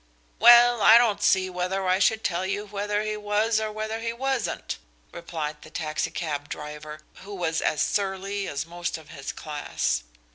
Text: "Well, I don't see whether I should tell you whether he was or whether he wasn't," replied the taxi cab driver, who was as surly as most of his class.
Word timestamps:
"Well, 0.39 0.81
I 0.81 0.97
don't 0.97 1.21
see 1.21 1.47
whether 1.47 1.87
I 1.87 1.99
should 1.99 2.23
tell 2.23 2.43
you 2.43 2.65
whether 2.65 3.03
he 3.03 3.15
was 3.15 3.59
or 3.59 3.71
whether 3.71 3.99
he 3.99 4.11
wasn't," 4.11 4.79
replied 5.11 5.61
the 5.61 5.69
taxi 5.69 6.09
cab 6.09 6.49
driver, 6.49 7.01
who 7.17 7.35
was 7.35 7.61
as 7.61 7.83
surly 7.83 8.47
as 8.47 8.65
most 8.65 8.97
of 8.97 9.09
his 9.09 9.31
class. 9.31 10.01